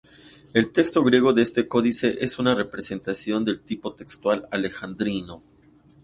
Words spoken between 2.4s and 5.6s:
representación del tipo textual alejandrino.